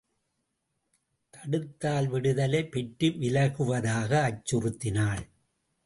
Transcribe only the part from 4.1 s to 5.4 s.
அச்சுறுத்தினாள்.